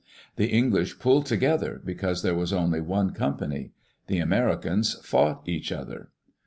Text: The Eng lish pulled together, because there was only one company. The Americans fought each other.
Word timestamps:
The 0.35 0.51
Eng 0.51 0.71
lish 0.71 0.97
pulled 0.97 1.27
together, 1.27 1.79
because 1.85 2.23
there 2.23 2.33
was 2.33 2.51
only 2.51 2.81
one 2.81 3.11
company. 3.13 3.69
The 4.07 4.17
Americans 4.17 4.95
fought 5.05 5.47
each 5.47 5.71
other. 5.71 6.09